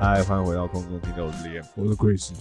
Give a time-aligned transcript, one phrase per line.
[0.00, 1.66] 嗨，欢迎回到空中听的，我是 Liam。
[1.74, 2.32] 我是 Chris。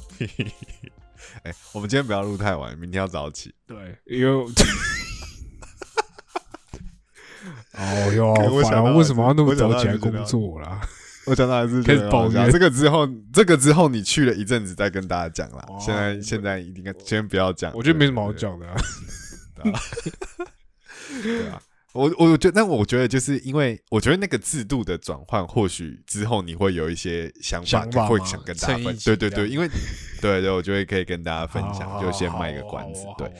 [1.44, 3.54] 哎、我们今天不要录太晚，明天要早起。
[3.66, 4.46] 对，因为
[7.78, 10.82] 哦哟，我想为什么要那么早起来工作啦？
[11.26, 15.64] 我想到还是开始觉得很好抱怨这个之后，这个之后你去了一阵子再跟大家讲啦。
[15.68, 18.32] 哦现在现在一定该先不要讲，我觉得没什么好。
[18.32, 18.76] 讲的 啊。
[21.22, 21.62] 对啊，
[21.94, 28.84] 我我觉得，但我觉得就是因为我觉得那个制度的转换，或许之后你会有一些想法，想法会想跟大家分。
[28.98, 29.68] 享对对对，因为
[30.22, 33.16] 对对，我觉得可以跟大家分享，好就先好卖个关子好。
[33.18, 33.34] 对好，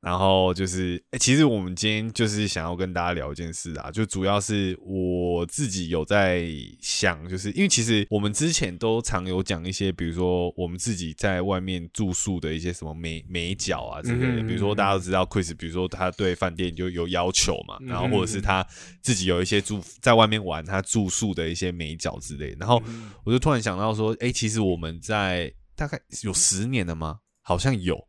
[0.00, 6.46] 然后就是，诶其实我们今天就是想要跟大家聊一件事啊，就主要是我自己有在
[6.80, 18.64] 想，就是因为其实我们之前都常有讲一些，比如说我们自己在外面住宿的一些什么美美角啊之类的，比如说大家都知道 Chris，比如说他对饭店就有要求嘛，嗯然后或者是他
[19.02, 27.18] 自己有一些住在外面玩他住宿的一些美角之类的，然后嗯我就突然想到说，哎，其实我们在大概有十年了吗？
[27.42, 28.06] 好像有。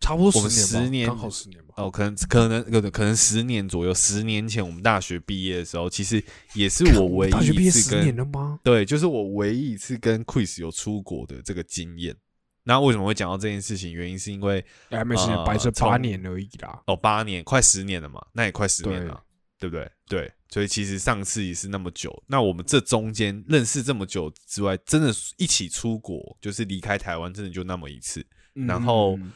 [0.00, 1.74] 差不多十年刚好十年吧。
[1.76, 6.22] 哦，可能可能可能可能十年左右，十年前我们大学毕业的时候，其实
[6.54, 8.58] 也是我唯大学毕业十一一次跟年了吗？
[8.62, 12.16] 对，就是我唯一一次跟 Chris 有出国的这个经验。
[12.64, 13.92] 那为什么会讲到这件事情？
[13.92, 16.82] 原因是因为哎，没事呃，白这从八年而已啦。
[16.86, 19.18] 哦，八年快十年了嘛，那也快十年了，
[19.58, 19.90] 对不对？
[20.06, 22.22] 对，所以其实上次也是那么久。
[22.26, 28.26] 那我们这中间认识这么久之外，真的一起出国，就是离开台湾，真的就那么一次。
[28.52, 29.32] 然后嗯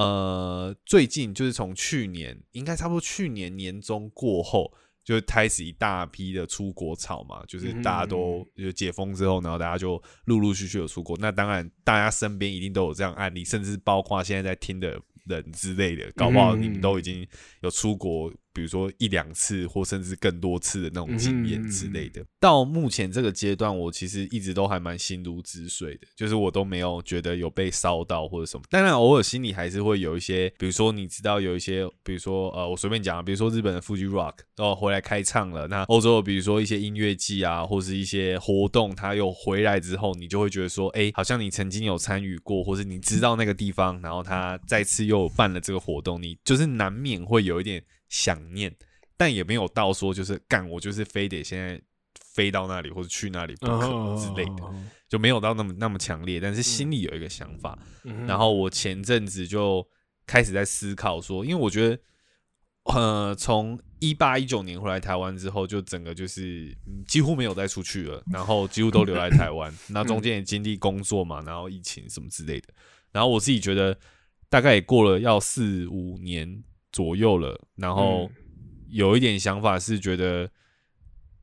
[0.00, 4.72] 呃，最近就是从去年，应该差不多去年年中过后，
[5.04, 11.14] 就开始一大批的出国潮嘛，就是大家都就解封之后，然后大家就陆陆续续有出国。
[11.20, 17.26] 那当然，大家身边一定都有这样案例，甚至包括现在在听的人之类的，搞不好你们都已经
[17.60, 22.24] 有出国，比如说一两次或甚至更多次的那种经验之类的。
[22.38, 28.62] 到目前这个阶段，我其实一直都还蛮心如止水的，就是我都没有觉得有被烧到或者什么。
[28.70, 48.76] 当然，偶尔心里还是会有一些，比如说你知道有一些，比如说呃，我随便讲啊，比如说日本的 Fuji Rock 哦回来开唱了，那欧洲比如说一些音乐季啊，或是一些活动，它又回来之后，你就会觉得说，哎，好像你曾经有参与过，或是你知道那个地方，然后它再次又办了这个活动，你就是难免会有一点想念，
[49.16, 51.80] 但也没有到说就是干我就是非得现在
[52.14, 57.78] 飞到那里或者去那里不可之类的，嗯就没有到那么那么强烈，但是心里有一个想法。
[58.04, 59.84] 嗯然后我前阵子就
[60.26, 61.98] 开始在思考说，因为我觉得，
[62.84, 69.72] 呃，从一八一九年回来台湾之后，就整个就是、嗯几乎没有再出去了，然后几乎都留在台湾。
[69.90, 72.68] 那中间也经历工作嘛，然后疫情什么之类的。
[73.10, 73.98] 然后我自己觉得，
[74.48, 76.62] 大概也过了要四五年
[76.92, 78.30] 左右了，然后
[78.88, 80.50] 有一点想法是觉得，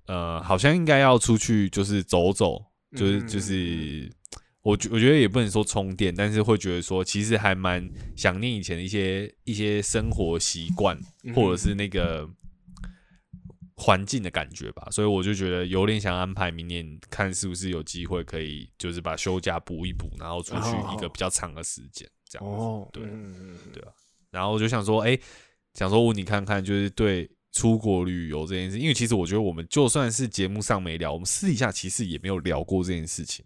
[0.08, 2.66] 呃，好像应该要出去，就是走走，
[2.96, 4.12] 就是嗯就是，
[4.62, 12.30] 我觉我觉得也不能说充电，但是会觉得说，其实还蛮想念以前的一些一些生活习惯，嗯或者是那个
[13.76, 14.88] 环境的感觉吧。
[14.92, 22.56] 所以我就觉得有点想安排明年，看是不是有机会可以，就是把休假补一补，然后出去一个比较长的时间，这样子。
[22.56, 23.04] 哦，对。
[23.74, 23.82] 对
[24.38, 25.18] 然后我就想说，哎、
[25.74, 33.44] 想说问你看看，就是对出国旅游这件事，因为其实我觉得我们就算是节目上没聊，我们私底下其实也没有聊过这件事情，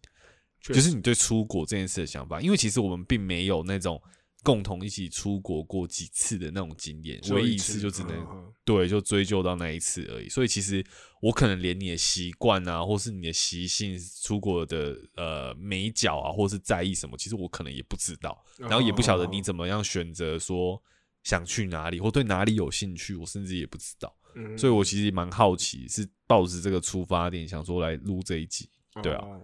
[0.61, 4.01] 就是你对出国这件事的想法，因为其实我们并没有那种
[4.43, 10.27] 共同一起出国过几次的那种经验，唯一一次就只能对，就追究到那一次而已。
[10.27, 10.83] 所以其实
[11.21, 20.81] 我可能连你的习惯啊，或是你的习性、出国的呃美角啊，或是在意什么，其实我可能也不知道，然后也不晓得你怎么样选择说
[21.23, 24.15] 想去哪里，或对哪里有兴趣，我甚至也不知道。
[24.33, 28.69] 嗯所以我其实蛮好奇，是抱着这个出发点想说来录这一集，
[29.03, 29.41] 对啊，哦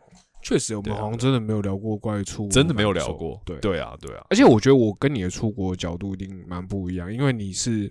[0.48, 3.42] 确实，我们好像真的没有聊过关于出国，真的没有聊过。
[3.46, 3.58] 对。
[3.60, 7.84] 对啊，对啊，而且我觉得我跟你的出国角度一定蛮不一样，因为你是，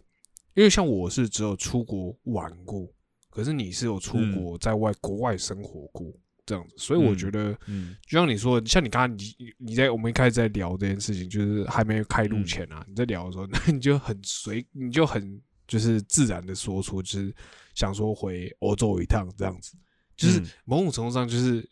[0.55, 2.89] 因为像我是只有出国玩过，
[3.29, 6.11] 可是你是有出国在外、国外生活过
[6.47, 7.95] 这样子，所以我觉得，嗯。
[8.09, 15.39] 就像你说，像你刚刚你你在我们一开始在聊这件事情，就是还没开录前啊，你在聊的时候， 那你就很随，你就很
[15.69, 17.35] 就是自然的说出，就是
[17.75, 19.77] 想说回欧洲一趟这样子，
[20.17, 20.47] 就是嗯。
[20.65, 21.69] 某种程度上，就是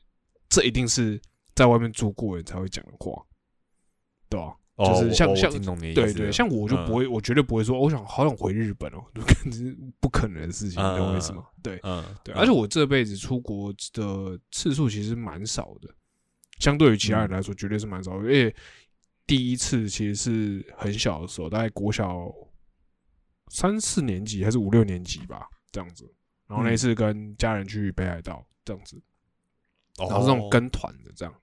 [0.55, 1.21] 这一定是
[1.55, 3.23] 在外面住过人才会讲的话，
[4.29, 5.51] 对吧、哦就是像像
[5.95, 11.45] 对对，像我就嗯不会，我绝对不会说，我想好想回日本哦， 肯定是不可能的事情，你懂我意思吗？
[11.63, 15.89] 对嗯，对，嗯而且我这辈子出国的次数其实蛮少的，
[16.59, 18.27] 相对于其他人来说，绝对是蛮少的。
[18.27, 18.55] 而且
[19.27, 22.33] 第一次其实是很小的时候，大概国小
[23.49, 26.13] 三四年级还是五六年级吧，这样子。
[26.49, 29.01] 然后那一次跟家人去北海道，这样子，
[29.99, 31.35] 然后是那种哦跟团的这样。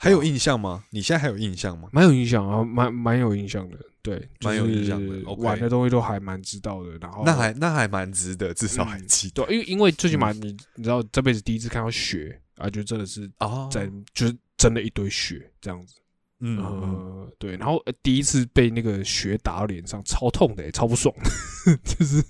[0.00, 0.84] 还有印象吗？
[0.90, 1.88] 你现在还有印象吗？
[1.92, 9.06] 蛮有印象啊，蛮蛮有印象的，对，蛮有印象的玩的东西都还蛮知道的，然后那还那还蛮值得，至少还嗯。
[9.08, 9.44] 记得。
[9.44, 10.40] 对，因为因为最起码嗯。
[10.40, 15.94] 你你知道这辈子第一次看到雪啊，就真的是啊在就是真的一堆雪这样子，
[16.38, 21.12] 嗯对，然后呃第一次被那个雪打到脸上，超痛的、欸，超不爽，
[21.82, 22.24] 就是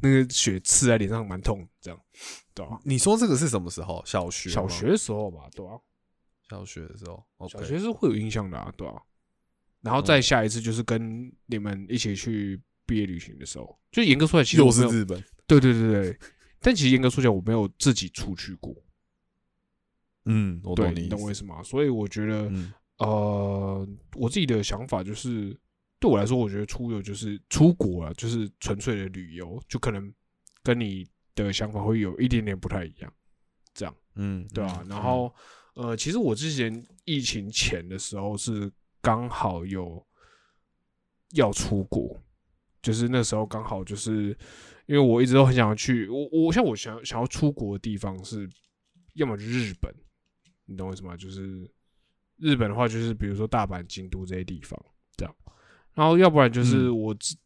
[0.00, 1.98] 那个雪刺在脸上蛮痛，这样，
[2.54, 4.02] 对啊、你说这个是什么时候？
[4.06, 4.48] 小学？
[4.48, 5.72] 小学的时候吧，对啊、
[6.48, 8.94] 小学的时候小学是会有印象的啊，对啊、
[9.80, 16.18] 然后再下一次就是跟你们一起去毕业旅行的时候，就严格说来，其实又我，是日本，对对对对，
[16.60, 18.74] 但其实严格说起来，我没有自己出去过，
[20.26, 21.62] 嗯，我对，懂你，你懂我意思吗？
[21.62, 22.72] 所以我觉得，嗯。
[22.98, 25.50] 呃，我自己的想法就是，
[25.98, 30.14] 对我来说，我觉得出游就是出国啊，就是纯粹的旅游，就可能
[30.62, 31.04] 跟你
[31.34, 33.12] 的想法会有一点点不太一样，
[33.72, 33.94] 这样。
[34.16, 35.34] 嗯，对啊，嗯然后
[35.74, 38.70] 呃，其实我之前疫情前的时候是
[39.00, 40.04] 刚好有
[41.32, 42.22] 要出国，
[42.80, 44.36] 就是那时候刚好就是
[44.86, 48.48] 因为我一直都很想要去，我我像我想想要出国的地方是，
[49.14, 49.92] 要么就日本，
[50.66, 51.16] 你懂我意思吗？
[51.16, 51.68] 就是
[52.36, 54.80] 日本的话，就是比如说大阪、京都这些地方
[55.16, 55.36] 这样，
[55.94, 57.36] 然后要不然就是嗯我之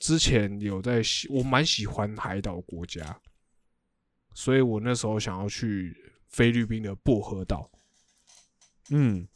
[0.00, 3.18] 之前有在喜，我蛮喜欢海岛国家，
[4.38, 5.92] 所以我那时候想要去
[6.28, 7.68] 菲律宾的薄荷岛
[8.90, 9.26] 嗯，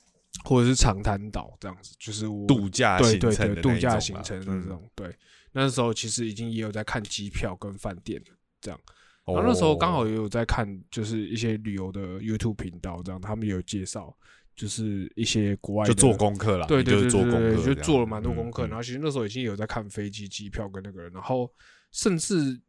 [0.44, 5.16] 或者是长滩岛这样子，就是我度假对对行程对度假行程的嗯这种，对，
[5.50, 8.78] 那时候其实已经也有在看机票跟饭店了，这样。
[9.24, 9.34] 哦。
[9.34, 14.16] 然后那时候刚好也有在看，就是一些旅游的 YouTube 频道，这样他们有介绍，
[14.54, 18.68] 就是一些国外的就做功课啦，对对对你就做对对，功课，就做了蛮多功课。
[18.68, 18.68] 嗯。
[18.68, 21.52] 然后其实那时候已经有在看飞机机票跟那个，然后
[21.90, 22.60] 甚至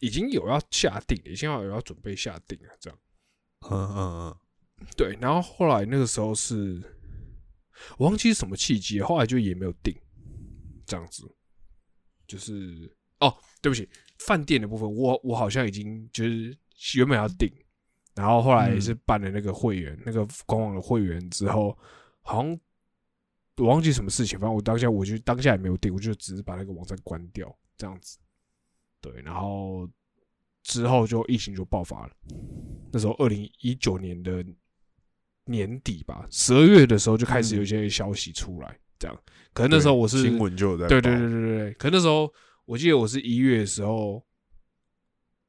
[0.00, 2.98] 已经有要下定了，已经要有要准备下定了，这样。
[3.70, 4.36] 嗯嗯嗯
[4.96, 6.82] 对，然后后来那个时候是，
[7.98, 9.94] 我忘记是什么契机，后来就也没有定，
[10.86, 11.30] 这样子，
[12.26, 13.86] 就是哦，对不起，
[14.20, 16.56] 饭店的部分我我好像已经就是
[16.96, 17.52] 原本要定，
[18.14, 21.76] 然后后来也是办了那个会员，那个官网的会员之后，
[22.22, 22.58] 好像
[23.58, 28.18] 我忘记什么事情，反正我当下我就当下也没有定，我就只是把那个网站关掉这样子，
[29.00, 29.88] 对，然后
[30.62, 32.12] 之后就疫情就爆发了，
[32.92, 34.44] 那时候二零一九年的
[35.44, 41.72] 年底吧，十二月的时候就开始有一些消息出来，这样，可能那时候我是新闻就有在对对对对对对。
[41.74, 42.32] 可那时候
[42.66, 44.24] 我记得我是一月的时候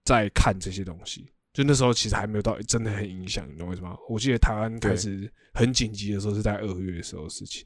[0.05, 3.95] 在看这些东西，就那时候其实还没有到真的很影响，你懂我意思吗？
[4.09, 7.63] 我记得台湾开始很紧急的时候是在二月的时候的事情，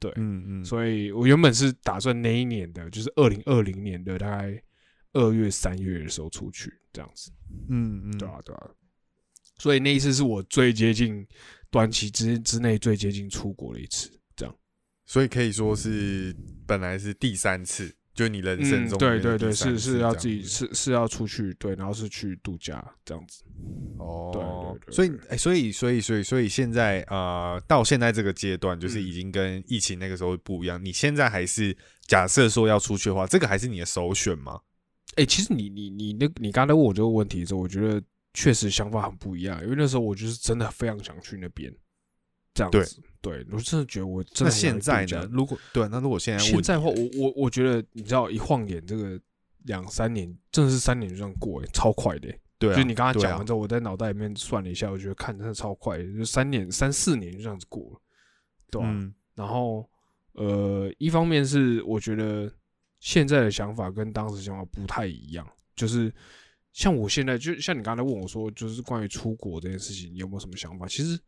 [0.00, 4.60] 对嗯嗯，所以我原本是打算那一年的，就是二零二零年的大概
[5.12, 7.30] 二月三月的时候出去这样子，
[7.68, 8.70] 嗯嗯，对啊对啊。
[9.58, 11.26] 所以那一次是我最接近
[11.70, 14.54] 短期之之内最接近出国的一次，这样。
[15.06, 23.42] 所以可以说是本来是第三次，就你人生嗯，中对对对，是是要自己是是要出去，对，然后是去度假这样子。
[23.98, 30.82] 哦，对对对所以哎、所以所以所以所以现在呃，到现在这个阶段，就是嗯已经跟疫情那个时候不一样。
[30.84, 34.60] 你现在还是假设说要出去的话，这个还是你的首选吗？
[35.18, 41.74] 哎、其实你你你那，你刚才问我这个问题的时候，我觉得确实想法很不一样，因为那时候我就是真的非常想去那边，
[42.54, 43.02] 这样子。
[43.20, 45.28] 对，我真的觉得我真那现在呢？
[45.32, 49.20] 如果对，那如果现在问现在的话，我我我觉得，你知道，一晃眼这个
[49.64, 52.40] 两三年，真的是三年就这样过，哎，超快的、欸。
[52.60, 58.00] 对、啊，就你刚刚讲完之后，我在脑袋里面算了一下，我觉得看真的超快的，就三年、三四年就这样子过了，
[58.70, 59.88] 对吧、嗯然后
[60.32, 62.52] 呃，一方面是我觉得
[63.00, 66.12] 现在的想法跟当时想法不太一样，就是
[66.72, 70.86] 像我现在就像你刚才问我说，就是关于出国这件事情，你有没有什么想法？
[70.86, 71.18] 其实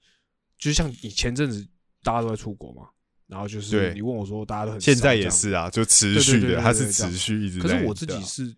[0.59, 1.67] 就像你前阵子
[2.03, 2.89] 大家都在出国嘛，
[3.27, 7.61] 然后就是你问我说大家都很现在也是啊，就持续的，它是持续一直。
[7.61, 8.55] 可是我自己是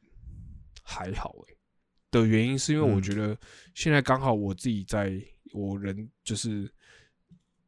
[0.83, 1.57] 还好诶、
[2.11, 3.38] 的原因，是因为我嗯觉得
[3.75, 5.12] 现在刚好我自己在
[5.52, 6.71] 我人就是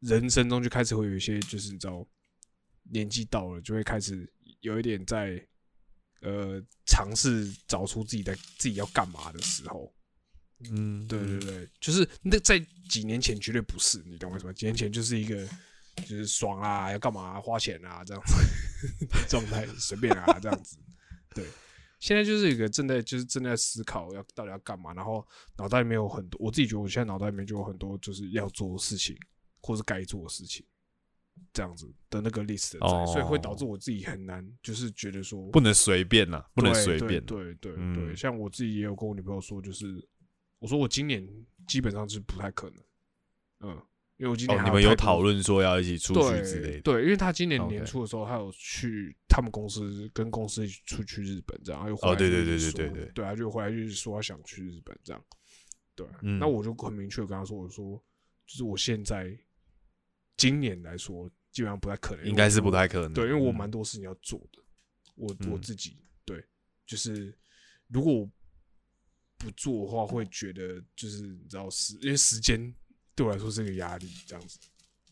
[0.01, 2.07] 人生中就开始会有一些就是你知道
[2.91, 4.31] 年纪到了就会开始
[4.65, 5.47] 有一点在
[6.23, 9.95] 呃尝试找出自己在自己要干嘛的时候，
[10.71, 14.53] 嗯，对对对，就是那在几年前绝对不是，你懂我意思吗？
[14.55, 15.47] 几年前就是一个
[15.97, 18.35] 就是爽啊，要干嘛花钱啊这样子
[19.29, 20.79] 状态，随便啊这样子。
[21.35, 21.45] 对，
[22.01, 25.27] 现在就是一个正在就是正在思考要到底要干嘛，然后
[25.59, 29.15] 脑袋里面有很多，我自己觉得我现在脑袋里面就有很多就是要做的事情，
[29.61, 30.65] 或是该做的事情，
[31.53, 33.05] 这样子的那个 list 在，哦。
[33.07, 37.25] 所以会导致我自己很难，就是觉得说不能随便啦，不能随便。
[37.25, 38.17] 对对对，嗯。
[38.17, 39.87] 像我自己也有跟我女朋友说，就是
[40.59, 41.27] 我说我今年
[41.67, 42.83] 基本上是不太可能，
[43.61, 43.83] 嗯，
[44.17, 46.81] 因为我今年哦，你们有讨论说要一起出去之类的。
[46.83, 53.13] 对，因为他今年年初的时候，他有去他们公司跟公司一起出去日本，这样，又回来哦对对对对对对。
[53.15, 55.25] 对啊，就回来就是说他想去日本这样，
[55.95, 56.39] 对，嗯。
[56.39, 58.03] 那我就很明确跟他说，我说
[58.47, 59.37] 就是我现在
[60.37, 63.13] 今年来说，基本上不太可能，应该是不太可能。
[63.13, 64.63] 对，因为我嗯蛮多事情要做的，
[65.15, 66.45] 我我嗯自己对，
[66.87, 67.37] 就是
[67.89, 68.31] 如果我
[69.37, 72.75] 不做的话，会觉得就是你知道时，因为时间
[73.15, 74.59] 对我来说是个压力，这样子。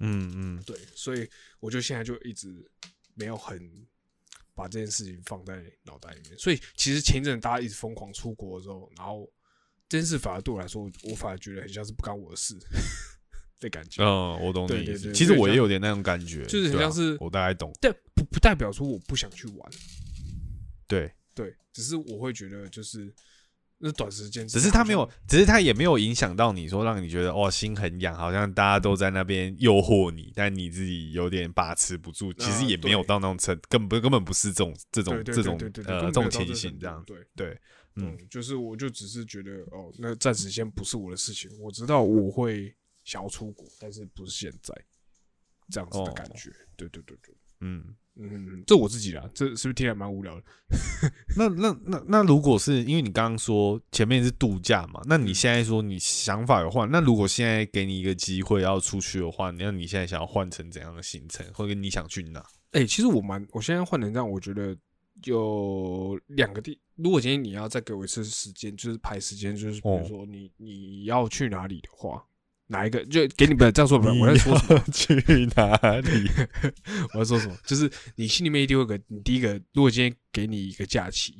[0.04, 1.28] 嗯嗯对，所以
[1.60, 2.68] 我就现在就一直
[3.14, 3.86] 没有很
[4.54, 6.36] 把这件事情放在脑袋里面。
[6.36, 9.30] 所以其实前一阵大家一直疯狂出国的时候，然后
[9.88, 12.58] 这件事反而对我来说，我反而觉得很像是不干我的事
[13.62, 14.02] 的感觉。
[14.02, 15.10] 嗯，我懂你意思。
[15.12, 17.72] 其实我也有点那种感觉，就是很对啊像是我大概懂。
[17.80, 19.72] 但不不代表说我不想去玩，
[20.86, 23.10] 对，对，只是我会觉得就是
[23.78, 32.32] 那短时间只是他没有，只是他也没有影响到你说让你觉得哇心很痒，好像大家都在那边诱惑你，但你自己有点把持不住。
[32.34, 37.02] 其实也没有到那种程，根本根本不是这种这种这种呃这种情形这样。
[37.06, 37.16] 对。
[37.34, 37.58] 对，
[37.96, 41.50] 嗯嗯，就是我就只是觉得哦，那暂时先不是我的事情。
[41.60, 42.72] 我知道我会
[43.04, 44.74] 想要出国，但是不是现在
[45.70, 46.50] 这样子的感觉。
[46.76, 47.94] 对对对对，嗯。
[48.14, 50.42] 嗯，这我自己啦，这是不是听起来蛮无聊的？
[51.34, 62.44] 那那那那，如果是因为你刚刚说前面是度假嘛，那嗯你现在说你想法有换，那如果现在给你一个机会要出去的话，那你现在想要换成怎样的行程，或者你想去哪？
[62.72, 64.76] 哎、其实我蛮，我现在换成这样，我觉得
[65.24, 66.78] 有两个地。
[66.96, 72.22] 如果今天你要再给我一次时间，就是排时间，就是比哦如说你、你要去哪里的话，
[72.68, 74.82] 哪一个就给你们这样说，不是我在说什么？
[74.92, 75.14] 去
[75.56, 76.30] 哪里？
[77.14, 77.56] 我在说什么？
[77.66, 81.34] 就是你心里面一定会有个，你第一个，如果今天给你一个假期，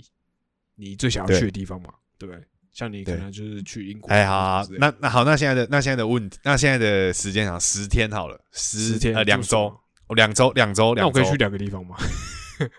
[0.75, 2.43] 你最想要去的地方嘛，对不对？
[2.73, 9.67] 像你可能就是去英国，哎，好那那好，那现在的那现在的问题，那现在的时间长十天好了，十十天呃两周，
[10.07, 11.97] 哦两周两周两周那我可以去两个地方吗？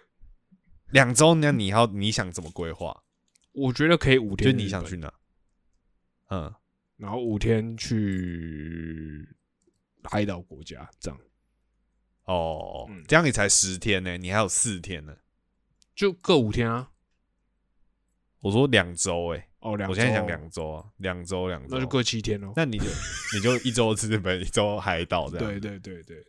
[0.90, 3.04] 两周，那你要你想怎么规划？
[3.52, 5.14] 我觉得可以五天就天，你想去，哪？
[6.32, 6.52] 嗯，
[7.04, 9.28] 然后五天去
[10.06, 11.20] 海岛国家，这样
[12.24, 15.18] 哦嗯，这样你才十天呢，你还有四天呢。
[15.94, 16.92] 就各五天啊。
[18.40, 22.54] 我说两周哎，哦，两，我现在想，两周啊，两周两周，那就各七天喽。
[22.56, 22.86] 那你就
[23.36, 25.46] 你就一周日本，一周海岛这样。
[25.46, 26.26] 对对对对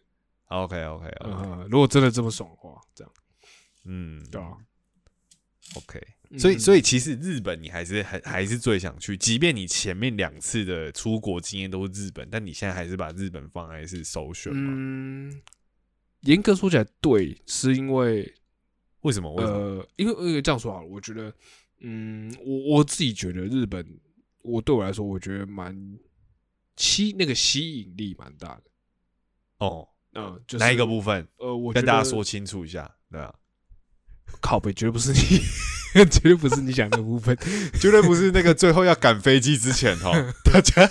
[0.47, 1.09] ，，OK OK
[1.71, 3.13] 如果真的这么爽的话，这样
[3.85, 4.57] 嗯，对啊。
[5.77, 6.01] OK，
[6.39, 14.73] 所以嗯所以其实日本你还是很还是最想去，即便你前面两次的出国经验都是日本，但你现在还是把日本放在是首选嘛？
[14.75, 15.41] 嗯，
[16.23, 18.35] 严格说起来，对，是因为
[19.03, 19.33] 为什么？
[19.35, 19.59] 为什么？
[19.59, 21.33] 呃，因为因为这样说好了，我觉得，
[21.81, 23.87] 嗯，我我自己觉得日本，
[24.43, 25.99] 我对我来说，我觉得蛮
[26.77, 28.63] 吸那个吸引力蛮大的。
[29.59, 31.29] 哦，嗯、就是哪一个部分？
[31.37, 33.35] 呃，我跟大家说清楚一下，对啊，
[34.41, 35.19] 靠北绝对不是你，
[36.03, 37.37] 绝对不是你想的部分。
[37.79, 40.11] 绝对不是那个最后要赶飞机之前哈，
[40.45, 40.91] 大家。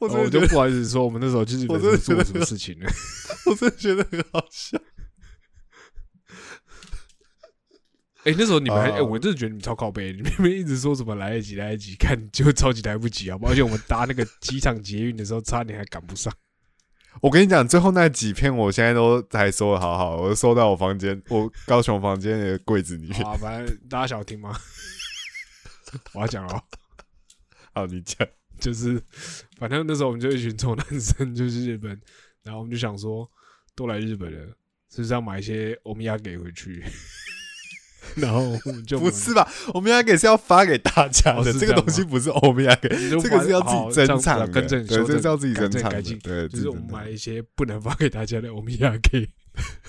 [0.00, 2.86] 我哦我就不好意思说，我们那时候去日我本真的觉得是做了什么事情呢？
[3.46, 4.78] 我真的觉得很好笑。
[8.24, 13.52] 哎、那时候你们还，哎、哦我真的觉得你们超靠背，你们一直说什么来得及来得及，看就超级来不及，好不好？
[13.52, 16.32] 而且我们搭那个机场捷运的时候，差点还赶不上。
[17.20, 23.24] 我跟你讲，最后那几篇我现在都还收的好好，我都收到我房间，我高雄房间的柜子里面。
[23.24, 24.56] 好啊，反正大家想听吗？
[26.14, 26.62] 我要讲了哦，
[27.74, 28.26] 好，你讲。
[28.60, 29.00] 就是
[29.56, 31.90] 反正那时候我们就一群臭男生，就是日本，
[32.42, 33.30] 然后我们就想说，
[33.76, 34.46] 都来日本了，
[34.90, 36.84] 是不是要买一些欧米亚给回去？
[38.16, 39.48] 然后我们就不是吧？
[39.74, 49.28] 我们要给是要发给大家的，这个东西不是欧米亚给，就这个是要自己珍藏的，更正对，这是要自己珍藏的对，就是我们买一些不能发给大家的欧米亚给，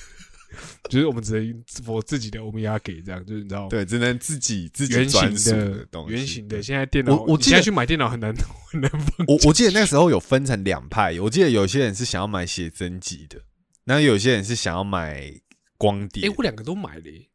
[0.90, 6.14] 就是我们只能我自己的欧米亚给这样，就是你知道，对，只能自己自己专属的东西。
[6.14, 8.34] 圆形的，对现在电脑，我我记得去买电脑很难
[8.72, 9.26] 很难放。
[9.28, 13.40] 我我记得那时候有分成两派，我记得有些人是想要买写真集的，
[13.86, 15.32] 那有些人是想要买
[15.78, 16.28] 光碟。
[16.28, 17.28] 哎，我两个都买了耶。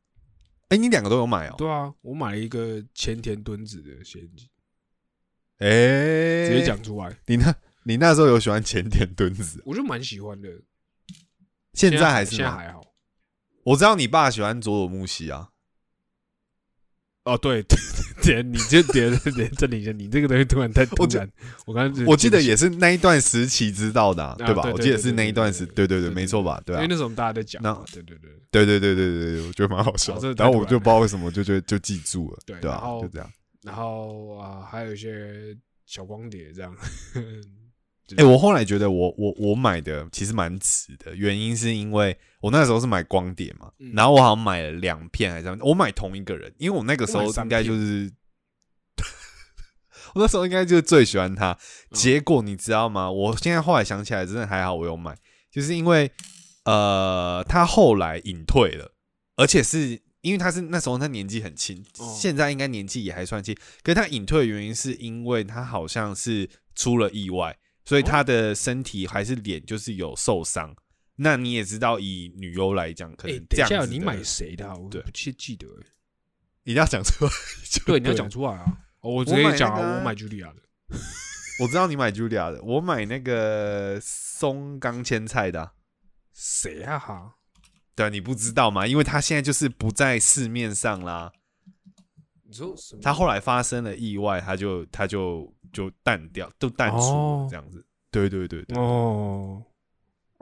[0.75, 1.54] 哎，你两个都有买哦？
[1.57, 4.50] 对啊，我买了一个前田敦子的洗衣机，
[5.59, 7.16] 哎，直接讲出来。
[7.26, 7.54] 你那，
[7.85, 9.62] 你那时候有喜欢前田敦子？
[9.64, 10.49] 我就蛮喜欢的。
[11.75, 12.83] 现在还是现在还好。
[13.64, 15.50] 我知道你爸喜欢佐佐木希啊。
[17.25, 17.64] 哦，对，
[18.23, 21.26] 点你就点点这里，你这个东西突然太突然，
[21.64, 24.71] 我刚我记得也是那一段时期知道的，对吧？
[24.71, 26.62] 我记得是那一段时，对对对，没错吧？
[26.66, 30.19] 对，因为那时候我们大家在讲，那对对对，对对对对对，我觉得蛮好笑。
[30.37, 32.83] 然后我就不知道为什么就就就记住了，对吧？
[33.00, 33.31] 就这样。
[33.62, 36.76] 然后啊，还有一些小光碟这样。
[38.18, 48.12] 哎，我后来觉得我我我买的其实蛮值的，原因是因为我那时候是买光碟嘛，然后我好像买了两片还是我买同一个人，因为我那个时候应该就是
[50.14, 51.58] 我那时候应该就是最喜欢他，
[51.92, 53.11] 结果你知道吗？
[53.11, 55.16] 我现在后来想起来，真的还好我有买，
[55.50, 56.11] 就是因为
[56.66, 58.92] 呃他后来隐退了，
[59.37, 61.82] 而且是因为他是那时候他年纪很轻，
[62.14, 67.56] 现在应该年纪也还算轻，可是他隐退的原因是因为他好像是出了意外。
[67.85, 70.75] 所以他的身体还是脸就是有受伤，
[71.17, 73.93] 那你也知道，以女优来讲，可能这样子。
[73.93, 74.69] 你买谁的？
[74.75, 75.67] 我不记记得，
[76.64, 77.31] 一定要讲出来。
[77.87, 78.79] 对，你要讲 出来啊！
[79.00, 80.62] 我直接讲啊，我买茱莉亚的。
[81.61, 85.73] 我知道你买茱莉亚的，我买那个松冈千菜的。
[86.33, 86.99] 谁啊？
[86.99, 87.35] 哈？
[87.95, 88.87] 对，你不知道吗？
[88.87, 91.31] 因为他现在就是不在市面上啦。
[92.43, 95.53] 你说他后来发生了意外，他就他就。
[95.75, 97.85] 就淡掉，都淡出这样子。
[98.11, 98.78] 对对对对。
[98.78, 99.62] 哦。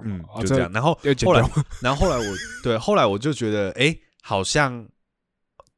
[0.05, 0.73] 嗯，就这样。
[0.73, 1.49] 然后后来，
[1.81, 4.89] 然后后来我对后来我就觉得，哎，好像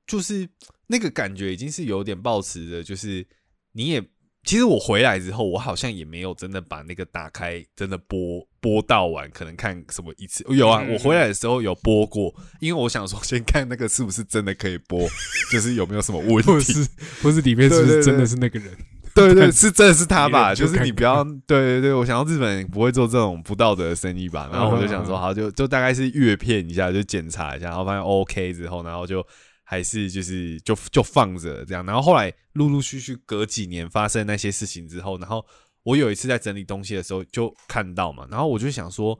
[0.06, 0.48] 就是
[0.86, 3.26] 那个感觉已经是有点抱持的，就是
[3.72, 4.02] 你也
[4.44, 10.42] 其实我回来之后，我好像也没有真的把那个打开，真的播播到完，可能看什么一次。
[10.48, 15.06] 有啊，我回来的时候有播过，因为我想说先看那个是不是真的可以播，
[15.52, 16.88] 就是有没有什么问题，或是
[17.22, 18.74] 或是里面是不是真的是那个人。
[19.16, 20.52] 对对，是真的是他吧？
[20.52, 24.50] 就是你不要，对对对，我想到日本不会做这种不道德的生意吧？
[24.52, 29.24] 然后我就想说，好，就就大概是阅片一下，就检查一下，然后发现 OK 之后，然后就
[29.62, 31.86] 还是就是就就放着这样。
[31.86, 35.46] 然后后来陆陆续续隔几年发生那些事情之后，然后
[35.84, 39.16] 我有一次在整理东西的时候就看到嘛，然后我就想说，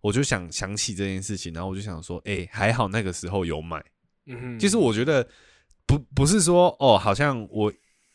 [0.00, 3.84] 我就想想起这件事情，然后我就想说，哎，还好那个时候有买。
[4.28, 5.28] 嗯，其实我觉得
[5.86, 7.70] 不不是说哦，好像我。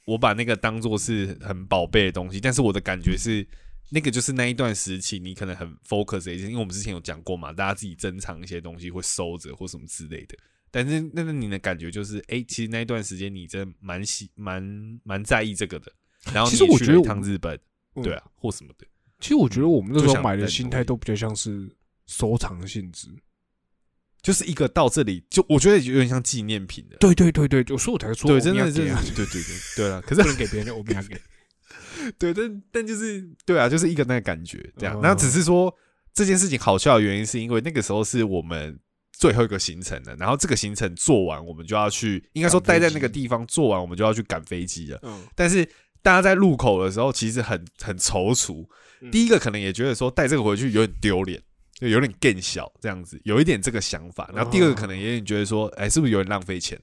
[0.05, 3.47] 我把那个当做是很宝贝的东西，但是我的感觉是，
[3.89, 10.37] 那个就是那一段时期，你可能很 focus 一些，因为我们之前有讲过嘛，大家自己珍藏一些东西会收着或什么之类的。
[10.71, 15.91] 但是那个你的感觉就是，哎，其实那一段时间你真的蛮喜蛮蛮在意这个的。
[16.33, 17.59] 然后其实我觉得一趟日本，
[17.95, 18.87] 对啊，或什么的。
[19.19, 21.69] 其实我觉得我们那时候买的心态都比较像是
[22.07, 23.09] 收藏性质。
[24.21, 26.97] 就是一个到这里，就我觉得有点像纪念品的。
[26.97, 29.43] 对对对对，我说我才说，对，真的是，对对对
[29.75, 30.01] 对了。
[30.05, 31.19] 可是不能给别人，我不要给。
[32.19, 34.99] 对，但但就是对啊，就是一个那个感觉这样。
[35.01, 35.73] 那只是说
[36.13, 38.79] 这件事情好笑的原因，是因为那个时候是我们
[39.11, 44.99] 最后一个行程了，然后这个行程做完，我们就要去，应该说待在那个地方做完，我们就要去赶飞机了。
[45.03, 45.23] 嗯。
[45.35, 45.63] 但是
[46.01, 48.65] 大家在路口的时候，其实很很踌躇。
[49.11, 51.41] 第一个可能也觉得说带这个回去有点丢脸。
[51.81, 54.29] 就有点更小这样子，有一点这个想法。
[54.35, 56.79] 然后第二个可能有点觉得说，哎，是不是有点浪费钱？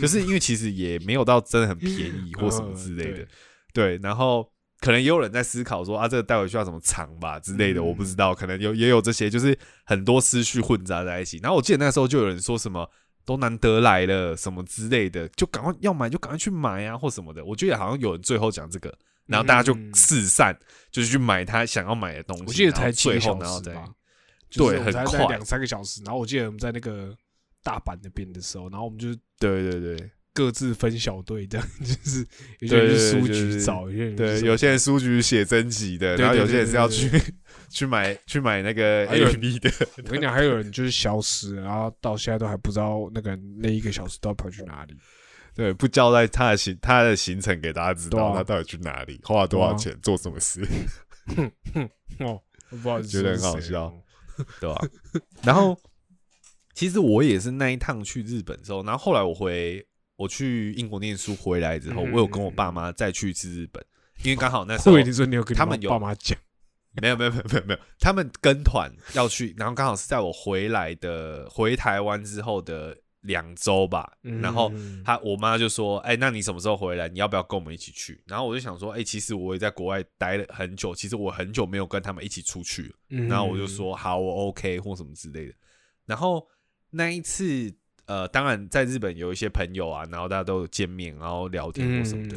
[0.00, 3.26] 就是因为其实也没有到真的很便宜或什么之类的。
[3.74, 8.32] 对，然后可能也有人在思考说，啊，这个带回去要怎么藏吧之类的，我不知道。
[8.32, 11.38] 可能有也有这些，就是很多思绪混杂在一起。
[11.42, 12.88] 然后我记得那时候就有人说什么，
[13.26, 17.44] 都难得来了什么之类的，就赶快要买就赶快去买啊，或什么的。
[17.44, 20.56] 我觉得好像有人最后讲这个，然后大家就四散，
[20.90, 22.44] 就是去买他想要买的东西。
[22.46, 23.74] 我记得才最后然后再。
[24.56, 26.02] 对，很快，两三个小时。
[26.04, 27.14] 然后我记得我们在那个
[27.62, 32.26] 大阪那边的时候，然后我们就对对对，各自分小队，这样 就是
[32.60, 37.10] 有些人书局找，有些人对，有些人书局写真集的，然后有些人是要去
[37.70, 39.70] 去买去买那个 A V 的。
[39.98, 44.96] 我跟你讲，还有人就是消失，然后到现在都还不知道那个那一个小时都跑去哪里。
[45.54, 50.66] 对，不交代他的行他的行程给大家知道，他到底去哪里，花了多少钱，做什么事。
[52.20, 52.40] 哦，
[52.82, 53.94] 不好意思，觉得很好笑。
[54.60, 54.80] 对吧？
[55.42, 55.78] 然后
[56.74, 59.84] 其实我也是那一趟去日本之后，然后后来我回
[60.16, 63.84] 我去英国念书回来之后，我有跟我爸妈再去一次日本，
[64.24, 66.38] 因为刚好那时候你说你有跟他们爸妈讲，
[67.00, 72.96] 没有没有没有没有没有，他们跟团要去，然后刚好是在我回来的回台湾之后的。
[73.22, 74.72] 两周吧，然后
[75.04, 77.08] 他我妈就说：“哎，那你什么时候回来？
[77.08, 82.94] 你要不要跟我们一起去？”然后我就想说：“哎，其实我也在国外待了很久，其实我很久没有跟他们一起出去了。”
[83.28, 85.54] 然后我就说：“好，我 OK 或什么之类的。”
[86.06, 86.46] 然后
[86.90, 87.72] 那一次，
[88.06, 92.36] 呃，当然在日本有一些朋友啊，然后大家都有见面，然后聊天或什么的。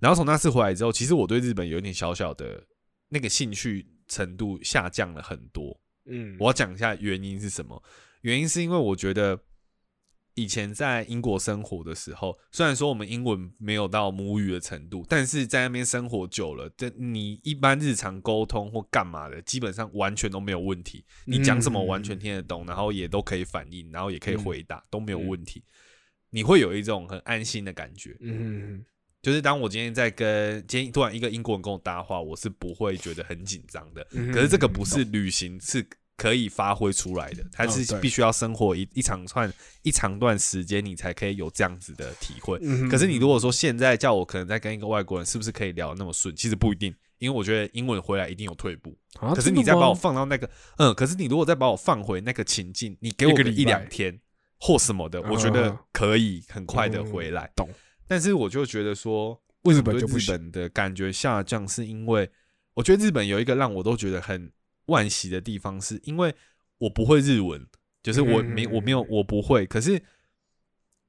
[0.00, 2.62] 然后从那次回来之后，其实我对日本有一点小小的
[3.08, 5.80] 那个兴趣程度下降了很多。
[6.06, 7.80] 嗯，我要讲一下原因是什么？
[8.20, 9.38] 原因是因为我觉得
[10.34, 21.04] 以前在英国生活的时候，虽然说我们英文没有到母语的程度，但是在那边生活久了，这你一般日常沟通或干嘛的，基本上完全都没有问题。
[21.24, 25.62] 你讲什么完全听得懂，然后也都可以反应，然后也可以回答，都没有问题。
[26.30, 28.16] 你会有一种很安心的感觉。
[28.20, 28.84] 嗯
[29.22, 34.06] 就是当我今天在跟今天突然一个英国人跟我搭话，我是不会觉得很紧张的。
[34.10, 42.58] 嗯可是这个不是旅行是可以发挥出来的，它是必须要生活一一长串一长段时间，你才可以有这样子的体会。
[42.62, 46.34] 嗯可是你如果说现在叫我可能在跟一个外国人，是不是可以聊得那么顺？
[46.36, 48.96] 其实不一定，因为我觉得英文回来一定有退步。
[49.18, 54.20] 啊可是你再把我放到那个，嗯，可是你如果再把我放回那个情境，你给我个一两天
[54.60, 57.50] 或什么的，我觉得可以很快的回来。
[57.56, 57.68] 懂，
[58.06, 61.66] 但是我就觉得说，为什么对日本的感觉下降？
[61.66, 62.30] 是因为
[62.74, 64.52] 我觉得日本有一个让我都觉得很
[64.86, 66.34] 惋惜的地方，是因为
[66.78, 67.66] 我不会日文，
[68.02, 70.02] 就是我没嗯我没有我不会，可是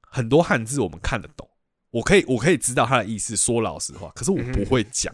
[0.02, 1.50] 很多汉字我们看得懂，
[1.92, 3.36] 我可以我可以知道它的意思。
[3.36, 5.14] 说老实话，可是我不会讲。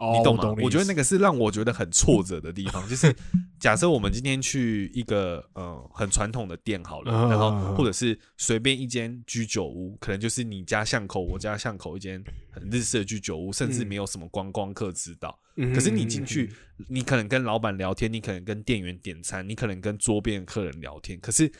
[0.00, 0.44] 哦你懂吗？
[0.58, 3.14] 我我觉得那个个是让我觉得很挫折的地方， 就是
[3.58, 15.38] 假设我们今天去一个呃很传统的店好了，嗯然后或者是随便一间居酒屋，可能就是你家巷口，我家巷口一间很日式的居酒屋，甚至嗯没有什么观光客知道。
[15.54, 16.50] 可可是你进去，
[16.88, 21.20] 你可能跟老板聊天，你可能跟店员点餐，你可能跟桌边的客人聊天。
[21.20, 21.52] 可是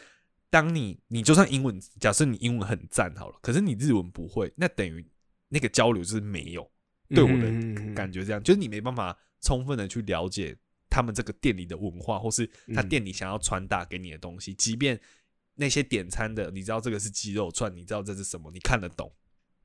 [0.48, 5.06] 当你你就算英文，假设你英文很赞好了，可是你日文不会，那等于
[5.48, 6.66] 那个交流就是没有。
[7.10, 10.56] 对我的的感觉这样，就是你没办法充分的去了解
[10.88, 14.54] 他们这个店里的文化，或是他嗯店里想要传达给你的东西。
[14.54, 14.98] 即便
[15.54, 19.12] 那些点餐的，你知道这个是鸡肉串，你知道这是什么，你看得懂，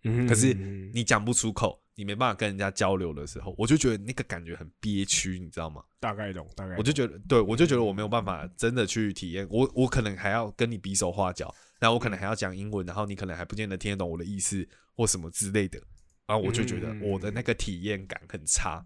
[0.04, 5.84] 嗯可是你讲不出口，你没办法跟人家交流的时候，我就觉得那个感觉很憋屈，你知道吗？
[6.00, 15.82] 大概懂，大概我就觉得，对我就觉得我没有办法真的去体验，我我可能还要跟你比手画脚，然后我可能还要讲英文，然后你可能还不见得听得懂我的意思或什么之类的，
[16.28, 18.86] 然后我就觉得嗯我的那个体验感很差。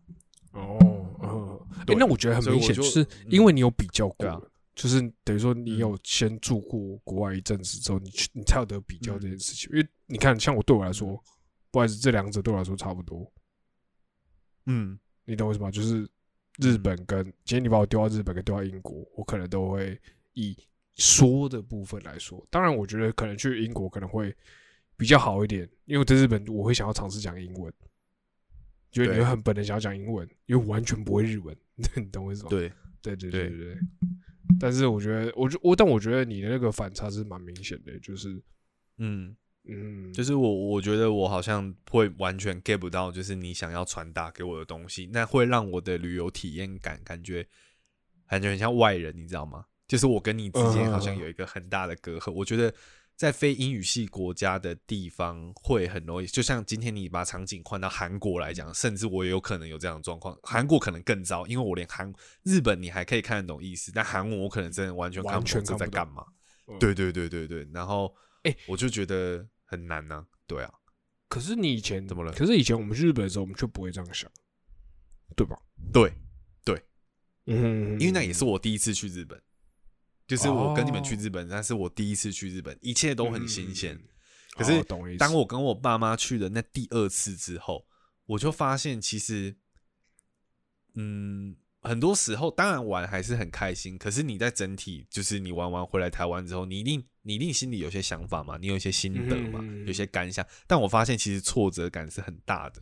[0.52, 5.78] 哦，那我觉得很明显，就就是因为你有比较过就是等于说你嗯。
[5.78, 9.32] 有先住过国外一阵子之后，你去你才有得比较这嗯。
[9.32, 9.70] 件事情。
[9.72, 11.22] 因为你看，像我对我来说，
[11.70, 13.32] 不好意思，这两者对我来说差不多，
[14.66, 15.72] 嗯，你懂为什么吗？
[15.72, 16.10] 就是
[16.58, 20.00] 日本跟今天你把我丢到日本跟丢到英国，我可能都会
[20.34, 20.58] 以
[20.96, 24.36] 说的部分来说，当然我觉得可能去英国可能会
[25.00, 27.74] 比较好一点，因为在日本我会想要尝试讲英文。
[28.92, 31.56] 觉得你会很本能想要讲英文，因为我完全不会日文，
[31.96, 32.50] 你懂我意思吗？
[32.50, 32.70] 对，
[33.02, 33.78] 对对对对。
[34.60, 38.42] 但是我觉得，我就我，但我觉得你的那个反差是蛮明显的，就是
[38.98, 39.36] 嗯，
[39.66, 47.48] 嗯，就是我我觉得我好像会完全 get 不到，就是你想要传达给我的东西，那会让我的旅游体验感感觉
[48.28, 49.66] 感觉很像外人，你知道吗？
[49.88, 52.32] 就是我跟你之间好像有一个很大的隔阂。
[52.32, 52.74] 我觉得
[53.20, 60.40] 在非英语系国家的地方会很容易，就像今天你把场景换到韩国来讲，甚至我也有可能有这样的状况。
[60.42, 66.24] 韩国可能更糟，因为我连韩日本你还可以看得懂意思，但韩文我可能真的完全看完不懂在干嘛。
[66.68, 70.72] 嗯对对对对对，然后哎我就觉得很难呢、对啊，
[71.28, 74.32] 可是你以前怎么了可是以前我们去日本的时候，我们却不会这样想，
[75.36, 75.60] 对吧？
[75.92, 76.14] 对
[76.64, 76.82] 对，
[77.48, 79.42] 嗯，因为那也是我第一次去日本，
[80.30, 81.20] 就是我跟你们去哦。
[81.20, 83.96] 日本，那是我第一次去日本，一切都很新鲜。
[83.96, 84.04] 嗯
[84.56, 84.84] 可是
[85.18, 87.86] 当我跟我爸妈去的那第二次之后，
[88.26, 89.56] 我就发现其实，
[90.96, 102.82] 嗯，很多时候当然玩还是很开心，可是你在整体就是你玩完回来台湾之后，你一定你一定心里有些想法嘛，你有一些心得嘛，有些感想，但我发现其实挫折感是很大的，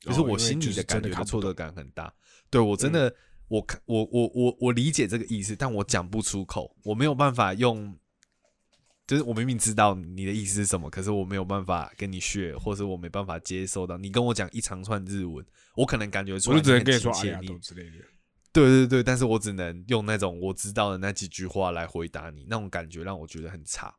[0.00, 2.10] 就是我心里的感觉的挫折感很大。
[2.48, 3.14] 对我真的，
[3.50, 7.96] 我看我我我我理解这个意思，但我讲不出口，我没有办法用。
[9.08, 17.96] 就是我明明知道你的意思是什么，可是我没有办法跟你学，或者我没办法接受到你跟我讲一长串日文，我可能感觉出来我就只能跟你说阿亚亲切你多之类的。
[18.52, 23.92] 对对对，但是我只能用那种我知道的那几句话来回答你，那种感觉让我觉得很差。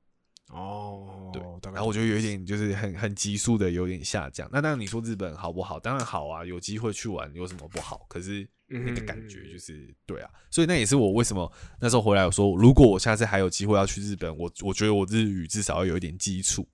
[0.47, 1.41] 哦，对，
[1.73, 4.49] 然后我觉得有一点就是很很急速的有点下降。
[4.49, 5.77] 那当然你说日本好不好？
[5.77, 8.05] 当然好啊，有机会去玩有什么不好？
[8.07, 8.47] 可是
[8.79, 16.67] 那个感觉就是对啊，所以那也是我为什么那时候回来我说，如果我下次还有机会要去日本，我我觉得我日语至少要有一点基础。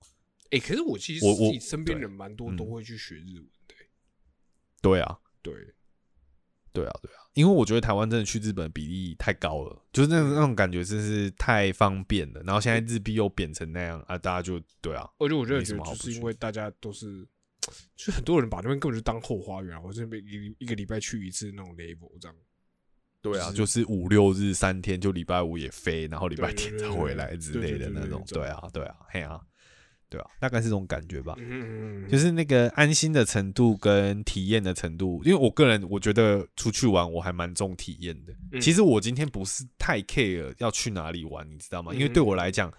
[0.52, 3.76] 哎，可是我其实我我身边人蛮多嗯都会去学日文的。
[4.82, 5.54] 对啊，对，
[6.72, 12.42] 对啊，对啊，因为我觉得台湾真的去日本比例太高了，就是那种那种感觉真是太方便了。
[12.44, 17.28] 然后现在日币又贬成那样啊，大家就对啊，而且我觉得没什么就是因为大家都是
[17.96, 22.36] 就很多人把那边根本就当后花园啊，我这边一一个礼拜去一次那种 level 这样。
[23.20, 28.24] 对啊，就是五六日三天，就礼拜五也飞，然后礼拜天再回来之类的那种。
[28.28, 29.42] 对啊，对啊，嘿啊，
[30.08, 31.36] 对啊，大概是这种感觉吧。
[31.40, 38.34] 嗯嗯就是那个安心的程度跟体验的程度，因为我个人我觉得出去玩我还蛮重体验的。
[38.52, 41.94] 嗯其实我今天不是太 care 要去哪里玩，你知道吗？
[41.94, 42.72] 因为对我来讲，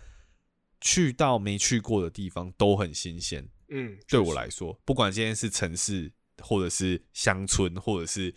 [0.80, 3.46] 去到没去过的地方都很新鲜。
[3.68, 6.10] 嗯，对我来说，不管今天是城市，
[6.42, 8.34] 或者是乡村，或者是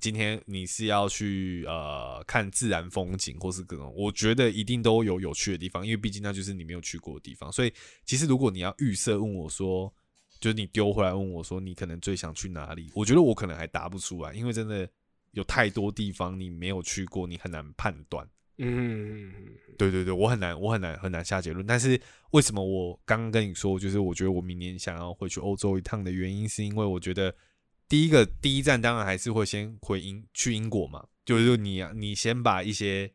[0.00, 7.52] 今天你是要去呃看自然风景，或是各种，我觉得一定都有有趣的地方，因为毕竟那就是你没有去过的地方。
[7.52, 7.72] 所以
[8.06, 9.92] 其实如果你要预设问我说，
[10.38, 14.88] 就是你丢回来问我说你可能最想去哪里，我觉得我可能还答不出来，因为真的
[15.32, 18.26] 有太多地方你没有去过，你很难判断。
[18.60, 19.32] 嗯
[19.78, 21.66] 对对对，我很难，我很难很难下结论。
[21.66, 21.98] 但是
[22.32, 27.34] 为什么我刚刚跟你说，就是我觉得我明年想要回去欧洲一趟的原因，是因为我觉得
[27.88, 33.10] 第一个第一站当然还是会先回英去英国嘛，就是你啊，你先把一些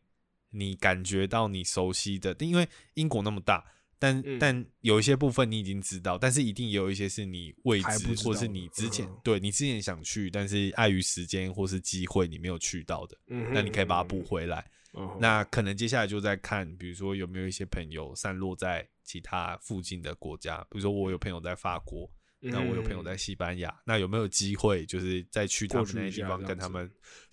[0.49, 3.63] 你感觉到你熟悉的，因为英国那么大。
[3.97, 14.69] 但、嗯但有一些部分你已经知道，但是一定也有一些是你未知或是你之前、嗯对你之前想去，但是碍于时间或是机会你没有去到的，嗯，那你可以把它补回来。
[14.95, 15.17] 嗯。
[15.19, 26.89] 那可能接下来就在看，比如说有没有一些朋友散落在其他附近的国家，比如说我有朋友在法国，那我有朋友在西班牙，那有没有机会就是再去他们那些地方跟他们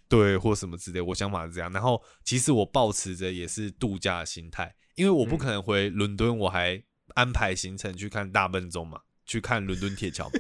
[0.09, 1.01] 对或什么之类？
[1.01, 1.71] 我想法是这样。
[1.73, 6.83] 然后其实我保持着也是度假的心态，因为我不可能回伦敦，我还
[7.15, 10.33] 安排行程去看大笨钟嘛，去看伦敦铁桥嘛，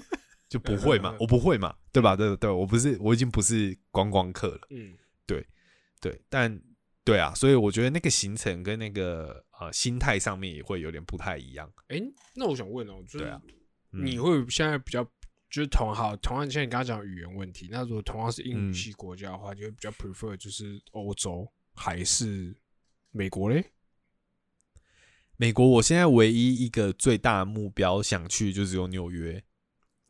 [0.48, 2.14] 就不会嘛，我不会嘛，对吧？
[2.16, 4.66] 对对，我不是，我已经不是观光客了。
[4.70, 4.94] 嗯
[5.26, 5.46] 对
[6.00, 6.60] 对，但
[7.04, 11.70] 对啊，所以我觉得那个行程跟那个呃心态上面也会有点不太一样。
[11.88, 12.00] 哎、
[12.34, 13.42] 那我想问哦，就是对啊
[13.90, 15.04] 嗯你会现在比较
[15.50, 22.56] 就是同好同样，像你刚刚讲语言问题，那如果同样是英语嗯系国家的话，你会比较 prefer 就是欧洲还是
[23.10, 23.64] 美国嘞？
[25.36, 29.42] 美国，我现在唯一一个最大的目标想去就只有纽约。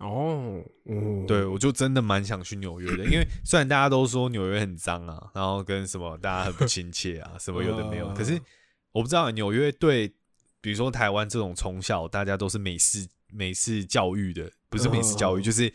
[0.03, 8.41] 哦，嗯，对，我就真的蛮想去纽约的，因为 虽然大家都说纽约很脏啊，然后跟什么大家很不亲切啊，什么有的没有，可是
[8.91, 10.13] 我不知道纽约对，
[10.61, 15.43] 比如说台湾这种从小大家都是美式美式教育的，不是美式教育，嗯。
[15.45, 15.73] 就是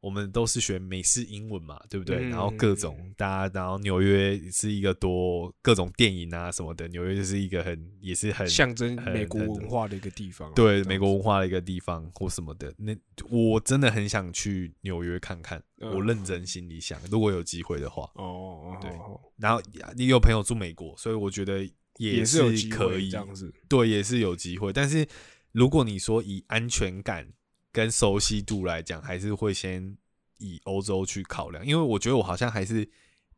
[0.00, 2.16] 我们都是学美式英文嘛，对不对？
[2.16, 12.96] 嗯然后各种大家，然后纽约是一个多各种电影啊什么的，纽约就是一个很也是很象征美国文化的一个地方啊、对美国文化的一个地方或什么的，那
[13.30, 15.58] 我真的很想去纽约看看。
[15.82, 19.62] 嗯我认真心里想，如果有机会的话，哦哦，对哦然后
[19.96, 23.50] 你有朋友住美国，所以我觉得也是有机会可以这样子。
[23.66, 24.74] 对，也是有机会。
[24.74, 25.08] 但是
[25.52, 27.26] 如果你说以安全感
[27.72, 29.96] 跟熟悉度来讲，还是会先
[30.38, 32.88] 以欧洲去考量，因为我觉得我好像还是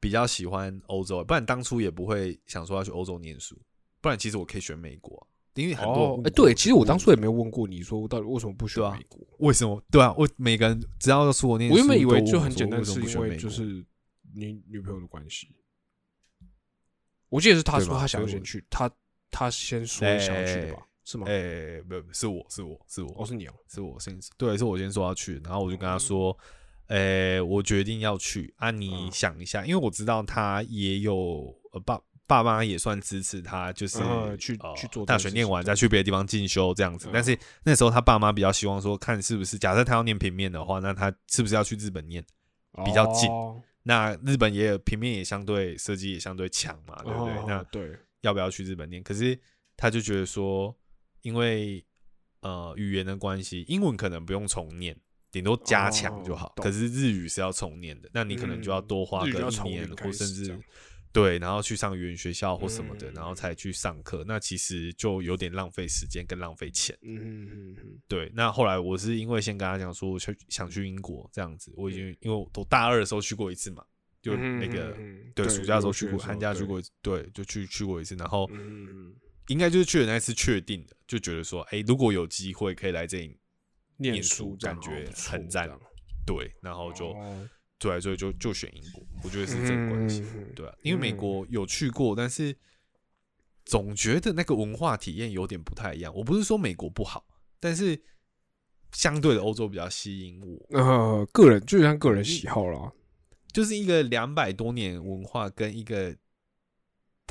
[0.00, 3.60] 比较喜欢欧洲，不然当初也不会想说要去欧洲念书，
[4.00, 9.20] 不然其实我可以选美国啊，因为很多哎，对，其实我当初也没有问过你说到底为什么不选对啊美国。
[9.38, 9.82] 为什么？
[9.90, 13.84] 对啊，我每个人只要出国念书，我原本以为就很简单，是因为就是
[14.34, 15.48] 你女朋友的关系。
[17.28, 18.90] 我记得是他说他想要先去，他
[19.30, 20.86] 他先说想要去的吧？
[21.04, 21.26] 是吗？
[21.28, 23.52] 哎、不不是我是我是我哦，是你哦。
[23.68, 26.38] 是我先对，是我先说要去，然后我就跟他哦说，
[26.88, 37.08] 诶、我决定要去啊，你嗯想一下，因为我知道他也有呃爸爸妈也算支持他，就是、嗯去呃去做大学念完再去别的地方进修这样子。
[37.08, 42.24] 嗯但是那时候他爸妈比较希望说，看是不是假设他要念平面的话，那他是不是要去日本念？
[42.84, 47.34] 比较近哦那日本也有平面也相对设计也相对强嘛，对不对？
[47.34, 49.02] 哦那对，要不要去日本念？
[49.02, 49.38] 可是
[49.76, 50.74] 他就觉得说，
[51.22, 51.84] 因为
[52.40, 54.96] 呃语言的关系，英文可能不用重念，
[55.30, 56.48] 顶多加强就好。
[56.56, 60.60] 哦可是日语是要重念的，那你可能就要多花个要从零一年，开始或甚至
[61.12, 64.24] 对，然后去上语言学校或什么的，嗯然后才去上课。
[64.26, 66.96] 那其实就有点浪费时间跟浪费钱。
[67.02, 73.84] 嗯嗯嗯嗯对，那后来我是因为先跟他讲说，我去想去英国这样子，我已经因为我都大二的时候去过一次嘛，
[74.22, 74.96] 就嗯那个。
[75.34, 78.50] 对，暑假的时候去过，寒假去对过一次，对，就去去过一次，然后
[79.48, 83.38] 应该就是去的那次确定的，就觉得说，哎、如果有机会可以来这里，
[83.96, 85.68] 念念书感觉很赞
[86.24, 90.24] 对，然后就、哦对，所以就就选英国，我觉得是这个关系，
[90.54, 92.56] 对啊，因为美国有去过，但是
[93.64, 96.14] 总觉得那个文化体验有点不太一样。
[96.14, 97.26] 我不是说美国不好，
[97.58, 98.00] 但是
[98.92, 102.92] 相对的欧洲比较吸引我，呃，个人就像个人喜好啦。
[103.52, 106.16] 就是一个两百多年文化跟一个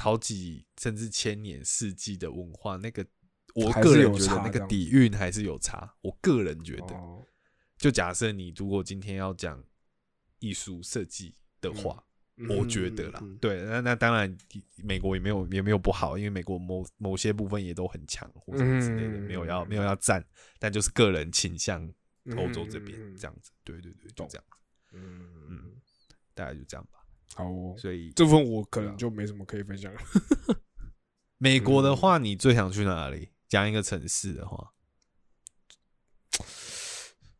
[0.02, 3.06] 好几甚至千年世纪的文化，那个
[3.54, 5.96] 我个人觉得那个底蕴还是有差。
[6.02, 7.26] 我个人觉得，哦。
[7.78, 9.64] 就假设你如果今天要讲
[10.40, 12.04] 艺术设计的话，
[12.50, 13.38] 我觉得啦，嗯。
[13.38, 14.36] 对，那那当然，
[14.84, 20.26] 美国也没有也没有不好，因为美国某某些部分也都很强或什么之类的，嗯没有要没有要赞，
[20.60, 21.84] 但就是个人倾向
[22.26, 24.44] 嗯欧洲这边这样子，对对对，就这样，
[24.94, 25.72] 嗯嗯。
[26.34, 27.01] 大概就这样吧。
[27.36, 30.00] 好哦，所以这部分我可能就没什么可以分享了。
[31.38, 33.30] 美国嗯的话，你最想去哪里？
[33.48, 34.72] 讲一个城市的话，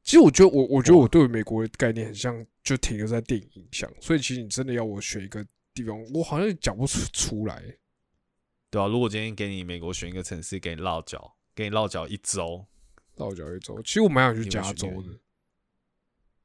[0.04, 7.64] 其实我觉得我我觉得我对美国的概念很像，就停留在电影印象，所以其实你真的要我选一个地方，我好像讲不出出来。
[8.70, 12.66] 对啊，如果今天给你美国选一个城市，给你落脚，给你落脚一周，
[13.16, 15.18] 落脚一周，其实我蛮想去加州的，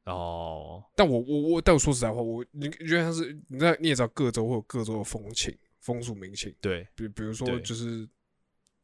[0.07, 8.09] 哦，但我我我，但我说实在话，我你你觉得像是你在你也知道各州会有各州的风情、风俗民情，对，比比如说就是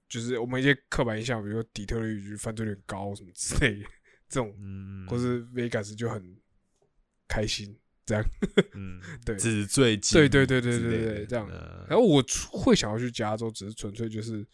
[0.09, 3.87] 就是我们一些刻板印象，比如说底特律就是犯罪率高什么之类的，
[4.29, 6.37] 这种，嗯，或是 Vegas 就很
[7.29, 7.73] 开心
[8.05, 8.25] 这样。
[8.75, 9.37] 嗯，对。
[9.37, 14.45] 纸醉金对迷对对对对对这样呃然后我会想要去加州，只是纯粹就是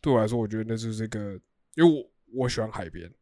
[0.00, 1.32] 对我来说，我觉得那就是一个，
[1.74, 2.08] 因为我
[2.44, 3.12] 我喜欢海边，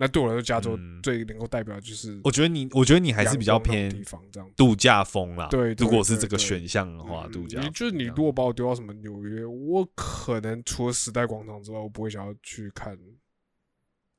[0.00, 4.48] 那对我来说，加州嗯最能够代表就是我觉得你，我觉得你还是比较偏地方这样。
[4.56, 5.48] 度假风啦。
[5.48, 12.96] 对对如果是这个选项的话，嗯度假你就是你如果把我丢到什么纽约，我可能除了时代广场之外，我不会想要去看，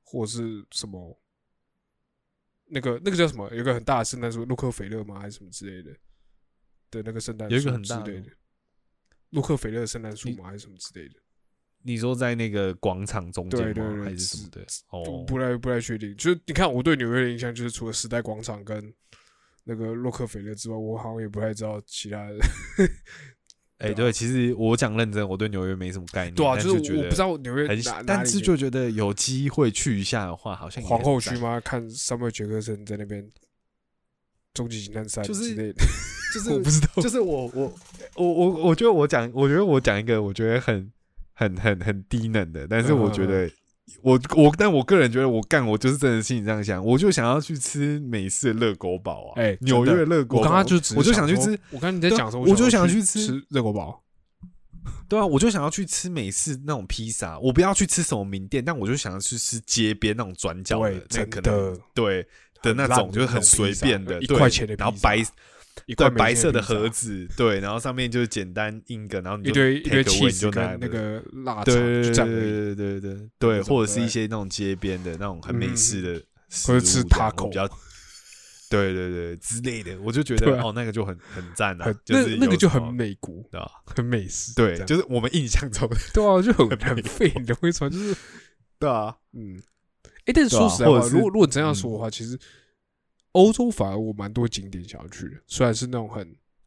[0.03, 1.17] 或是什么
[2.65, 3.49] 那个那个叫什么？
[3.55, 5.17] 有个很大的圣诞树，洛克菲勒吗？
[5.17, 5.97] 还是什么之类的
[6.91, 8.21] 的那个圣诞有一个树很大的
[9.29, 10.43] 洛克菲勒的圣诞树你吗？
[10.43, 11.15] 还是什么之类的？
[11.83, 13.65] 你说在那个广场中间吗？
[13.65, 14.61] 对对对还是什么的？
[14.89, 16.15] 哦，不太不太确定。
[16.15, 18.93] 就是你看我对纽约的印象，就是除了时代广场跟
[19.63, 22.39] 那个洛克菲勒之外，我好像也不太知道其他的。
[23.79, 31.17] 哎，对其实我讲认真，我对纽约没什么概念，对啊，但就是我不知道纽约很但是就觉得有机会去一下的话，好像皇后？
[31.17, 31.61] 区吗？
[31.61, 33.25] 看萨姆杰克森在那边
[34.53, 35.85] 终极警探三就是之类的，
[36.33, 36.87] 就是我不知道。
[37.01, 37.73] 就是我我
[38.15, 40.91] 我我我觉得我讲，我觉得我讲一个我觉得很
[41.39, 43.51] 很很很低能的，但是我觉嗯得
[44.01, 54.03] 我我但我个人觉得我干我就是真的心里这样想，我就想要去吃美式的热狗堡啊，哎纽约热狗堡，我刚刚就只我就想去吃，我刚刚你在讲什么，我就想想去吃吃热狗堡。
[55.07, 62.27] 对啊，我就想要去吃美式那种披萨，我不要去吃什么名店，但我就想要去吃街边那种转角的对，，那真可能的对
[62.61, 65.23] 的那种，就是很随便的，一块钱的，然后白
[65.95, 72.29] 对白色的盒，子，对，然后上面就是简单印个，然后你就一堆一堆气你就拿那个腊肠，对就对这样。
[72.29, 76.23] 对对对对对，或者是一些那种街边的那种很美式的，
[76.65, 77.67] 或者吃这样 taco 比较，
[78.69, 83.43] 对对对之类的，我就觉得哦，那个就很很赞啊，就是那那个就很美国？
[83.85, 84.53] 很美式。
[84.55, 87.89] 对，就是我们印象中的， 对啊，就很很美很废，你懂我意思吗？
[87.89, 88.15] 就是
[88.77, 89.59] 对啊，嗯，
[90.25, 92.37] 哎，但是说实在话，如果如果真要说的话，其实
[93.33, 96.25] 欧洲反而我蛮多景点想要去的，虽然是那种很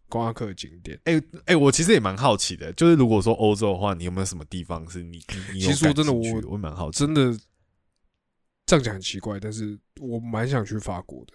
[0.09, 1.01] 观光客的景点。
[1.05, 6.23] 哎哎，我其实也蛮好奇的，就是如果说欧洲的话，你有没有什么地方是你你你有其实我真的我
[6.53, 7.37] 我蛮好奇，真的
[8.65, 11.35] 这样讲很奇怪，但是我蛮想去法国的，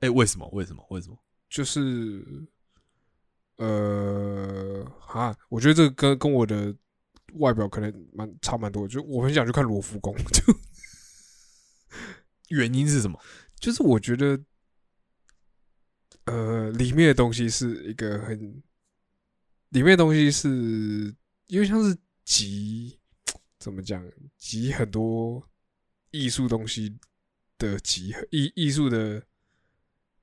[0.00, 0.48] 哎，为什么？
[0.52, 0.86] 为什么？
[0.90, 1.18] 为什么？
[1.50, 2.24] 就是
[3.56, 6.72] 呃哈，我觉得这个跟跟我的
[7.34, 10.42] 外表可能蛮差蛮多，就我很想去看罗浮宫，就
[12.54, 13.18] 原因是什么？
[13.60, 14.38] 就是我觉得
[16.24, 18.38] 呃里面的东西是一个很
[19.70, 21.14] 里面的东西是
[21.46, 22.98] 因为像是集
[23.58, 24.04] 怎么讲
[24.36, 25.42] 集很多
[26.10, 26.96] 艺术东西
[27.58, 29.22] 的集合艺艺术的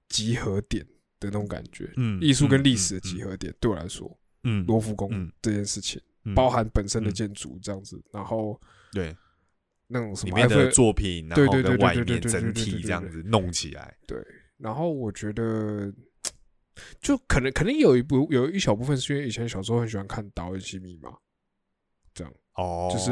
[0.10, 0.86] 集合点
[1.20, 8.60] 的那种感觉，嗯艺术跟嗯历史的嗯集合点，对我来说，嗯，罗浮宫嗯这件事情，嗯包含本身的嗯建筑这样子，然后
[8.92, 9.16] 对
[9.88, 14.18] 那种什里面的作品，然后跟外面整体这样子弄起来，对，
[14.58, 15.94] 然后我觉得
[17.00, 21.10] 就可能可能有一部有一小部分是因为以前小时候很喜欢看《达文西密码》，
[22.14, 23.12] 这样哦，就是，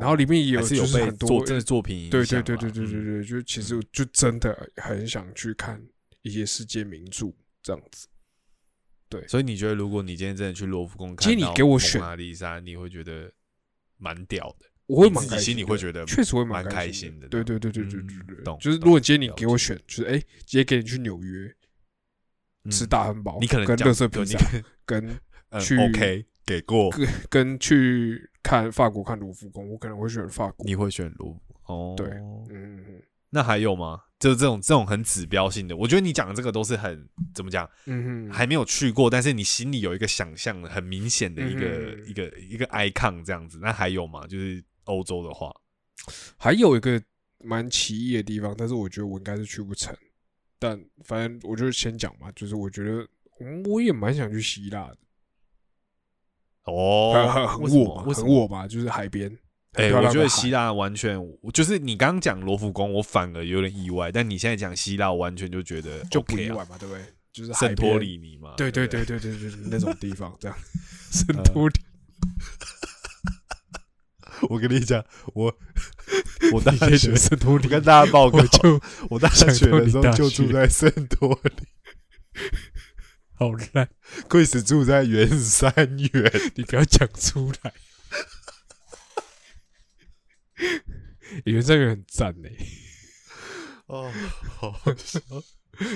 [0.00, 5.80] 然后里面也有就是很多被做这作品对对对对对对对，就其实就真的很想去看
[6.22, 8.08] 一些世界名著这样子。
[9.08, 9.26] 对。
[9.28, 13.32] 所以你觉得，如果你今天真的去罗浮宫看到蒙给我选娜丽莎，你会觉得
[13.96, 20.24] 蛮屌的，我会蛮开心的心里会觉得确实会蛮开开心的对对对对对嗯对对，懂就是如果今天你给我选，就是哎，直
[20.58, 21.54] 接给你去纽约
[22.64, 24.38] 嗯吃大汉堡，你可能跟乐色披萨，
[24.84, 25.08] 跟
[25.50, 30.64] 嗯去 OK 给过，跟跟去看法国看卢浮宫，我可能会选法国。
[30.66, 34.00] 你会选卢哦，对嗯嗯嗯那还有吗？
[34.18, 43.58] 就是这种这种很指标性的，我觉得你讲的这个都是很怎么讲，嗯嗯，还没有去过，但是你心里有一个想象，很明显的一个、嗯一个一个 icon 这样子。
[43.62, 44.26] 那还有吗？
[44.26, 45.54] 就是欧洲的话，
[46.36, 47.00] 还有一个
[47.38, 49.96] 蛮奇异的地方，但是我觉得我应该是去不成。
[50.58, 53.06] 但反正我就先讲嘛，就是我觉得
[53.40, 54.96] 嗯我也蛮想去希腊的，
[56.64, 57.98] 哦很我？
[58.12, 59.38] 很我吧，就是海边。
[59.72, 61.16] 我觉得希海腊完全，
[61.54, 67.04] 就是你刚刚讲罗浮宫，我反而有点意外，但你现在讲希腊，我完全就觉得就不意外嘛，对不对？
[67.32, 70.58] 就是圣托里尼嘛，对对不对对对对，就是那种地方这样。
[71.12, 71.74] 圣呃托里，
[74.48, 75.54] 我跟你讲，我
[76.52, 78.80] 我大学讲圣托里，跟大家报告我，就
[79.10, 81.52] 我大学的时候就住在圣托里
[83.34, 83.88] 好烂
[84.28, 86.32] ，，Chris 住在圆山园。
[86.56, 87.72] 你不要讲出来。
[91.44, 92.48] 原这个很赞呢，
[93.86, 94.12] 哦，
[94.58, 95.20] 好笑，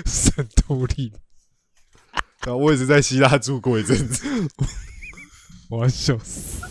[0.05, 1.13] 圣托里，
[2.41, 4.23] 然后我也是在希腊住过一阵子，
[5.69, 6.63] 我要笑死。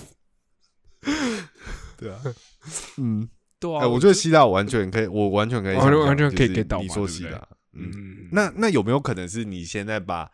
[2.04, 2.20] 对啊，
[2.98, 3.28] 嗯，
[3.58, 10.30] 对哎，我觉得希腊完全可以，我完全可以完，全完全可以就是 get 到你嘛对不对说希腊，嗯，嗯，那那有没有可能是你现在把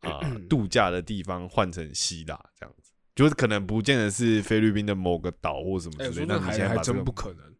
[0.00, 2.92] 啊、 度假的地方换成希腊这样子？
[3.14, 6.38] 就是可能不见得是菲律宾的某个岛或什么哎，之类的。
[6.38, 7.54] 那你现在还真不可能，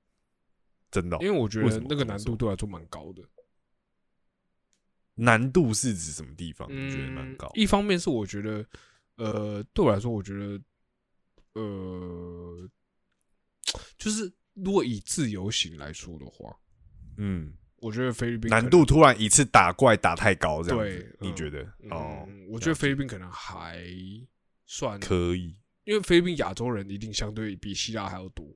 [0.91, 3.23] 真的哦、因为我觉得那个难度对我来说蛮高的。
[5.17, 6.69] 难度是指什么地方？
[6.71, 7.51] 你觉得蛮嗯高？
[7.55, 8.65] 一方面是我觉得，
[9.17, 10.61] 呃，对我来说，我觉得，
[11.55, 12.69] 呃，
[13.97, 16.55] 就是如果以自由行来说的话，
[17.17, 21.63] 嗯，我觉得菲律宾难度突然一次打怪打太高，这样对子，你嗯觉得？
[21.91, 23.83] 哦，嗯，我觉得菲律宾可能还
[24.67, 25.55] 算，可以，
[25.85, 28.47] 因为菲律宾亚洲人一定相对比希腊还要多，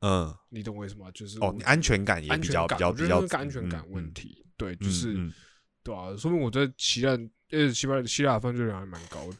[0.00, 1.10] 嗯，你懂我意思吗？
[1.12, 5.32] 就是哦，你安全感也比较比较比较安全感嗯问，题，对，嗯就是
[5.82, 7.16] 对啊，说明我在希腊，
[7.50, 9.36] 呃，西班希腊犯罪率还蛮高的。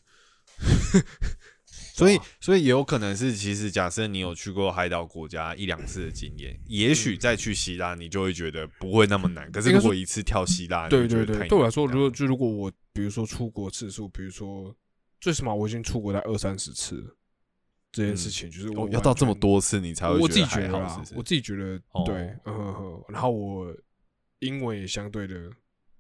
[2.00, 9.50] 所以所以也有可能是，其实假设你有去过海岛国家一两次的经验，也许再去希腊，你就会觉得不会那么难。
[9.52, 14.74] 可是如果一次跳希腊，对对对，对我来说，如果就如果我比如说出国次数，比如说
[15.20, 17.16] 最起码我已经出国在二三十次了，
[17.92, 20.78] 这件事情就是我要到这么，多次，你才会我自己觉得
[21.14, 22.02] 我自己觉得哦。
[22.06, 23.76] 对，嗯哼哼，然后我
[24.38, 25.50] 英文也相对的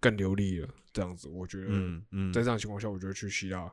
[0.00, 2.32] 更流利了，这样子，我觉得嗯嗯。
[2.32, 3.70] 在这样的情况下，我觉得去希腊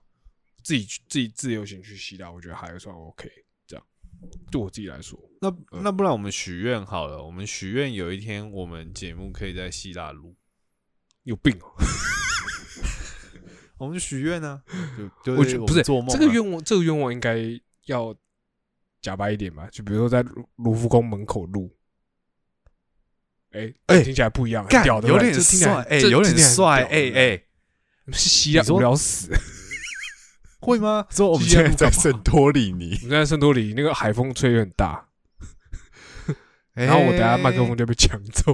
[0.64, 3.30] 自己去自己自由行去希腊，我觉得还算 OK，
[3.66, 3.86] 这样。
[4.52, 10.36] 对我自己来说，那那不然我们许愿好了，我们许愿有一天我们节目可以在希腊录，
[11.24, 11.72] 有病哦、
[13.78, 14.62] 我们就许愿呢，
[15.24, 17.38] 就就我觉得不是做梦啊这个愿望，这个愿望应该
[17.86, 18.16] 要
[19.02, 19.70] 假白一点吧？
[19.72, 21.72] 就比如说在卢卢浮宫门口录，
[23.52, 27.44] 哎哎听起来不一样，屌的有点帅，哎，这有点帅，屌哎哎，
[28.12, 29.30] 是希腊无聊死。
[30.68, 31.06] 会吗？
[31.10, 35.08] 说我们现在在圣托里尼，我们在圣托里尼，那个海风吹得很大，
[36.74, 38.54] 然后我等下麦克风就被抢走。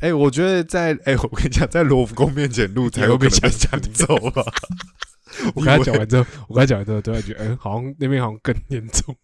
[0.00, 4.14] 哎、我觉得在哎、我跟你讲，在罗浮宫面前录才有可能被抢走。
[4.30, 4.42] 吧。
[5.56, 9.16] 我跟他讲完之后， 我跟他讲完之后，突然觉得，嗯，好像那边好像更严重，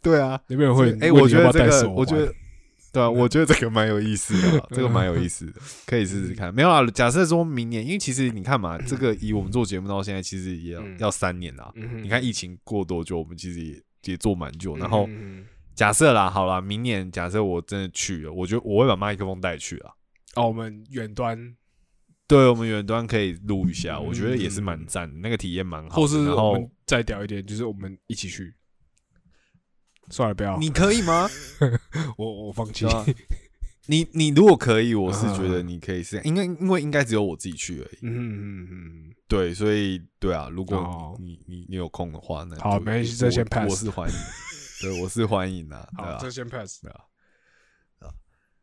[0.00, 2.32] 对啊，那边人会哎、我觉得这个，我觉得，
[2.98, 6.52] 对啊，我觉得这个蛮有意思的啊， 这个蛮有意思的，可以试试看。
[6.52, 11.70] 没有啊，假设说明年，因为其实你看嘛， 这个以我们做节目到现在，其实也要、嗯要三年啦。
[11.76, 14.76] 嗯你看疫情过多久，我们其实也也做蛮久。
[14.76, 15.44] 然后嗯
[15.76, 19.92] 假设啦，好啦，明年假设我真的去了，我觉得我会把麦克风带去啊。
[20.34, 21.56] 哦，我们远端，
[22.26, 25.94] 对，我们远端可以录一下，嗯我觉得也是蛮赞的，那个体验蛮好的。
[25.94, 28.52] 或是然后我们再屌一点，就是我们一起去。
[30.10, 31.28] 算了，不要，你可以吗？
[32.16, 32.86] 我我放弃。
[33.86, 37.98] 你你如果可以，我是觉得嗯你可以试，因为因为应该只有我自己去而已。
[38.02, 38.12] 嗯
[38.62, 41.16] 嗯嗯对，所以对啊，如果哦。
[41.18, 44.14] 你你你有空的话，那好没关系这先 pass 我是欢迎，
[44.82, 46.18] 对，我是欢迎啊，对好，啊。
[46.20, 46.82] 这，先 pass。
[46.82, 47.00] 对啊，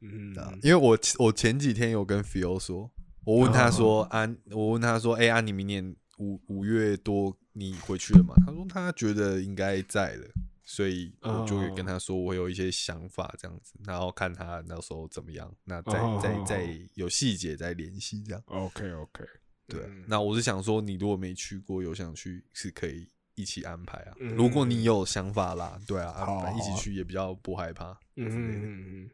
[0.02, 2.92] 嗯因为我我前几天有跟 Phil 说，
[3.24, 8.36] 我问他说啊，我问他说，哎啊，你明年五五月多你回去了吗？
[8.46, 10.30] 他说他觉得应该在的，
[10.66, 18.44] 所以我就跟他说我有一些想法这样子，然后看他那时候怎么样，那再哦再再有细节再联系这样。
[18.48, 19.24] OK OK，
[19.68, 24.14] 对啊嗯，那我是想说，你如果没去过，有想去是可以一起安排啊。
[24.20, 27.92] 嗯如果你有想法啦，对啊，好安排一起去也比较不害怕。
[28.16, 29.10] 嗯嗯嗯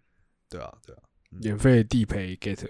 [0.49, 2.65] 对啊，对啊，嗯，免费地陪 get，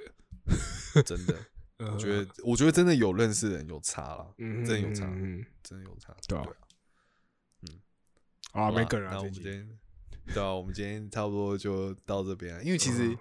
[1.06, 1.36] 真的，
[1.80, 6.16] 我我觉得，我觉得真的有认识的人有差了，嗯真的有差嗯，真的有差。
[6.28, 6.38] 对
[8.52, 9.80] 啊，没梗了，那我这集们今天，
[10.34, 12.64] 对啊，我们今天差不多就到这边了。
[12.64, 13.18] 因为其实嗯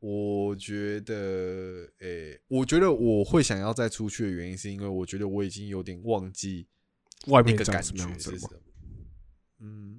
[0.00, 6.68] 我觉得，诶，我觉得我会想要再出去的原因，是因为我觉得我已经有点忘记
[7.26, 7.82] 外面那个感？
[7.82, 8.62] 觉是什么。
[9.58, 9.98] 嗯，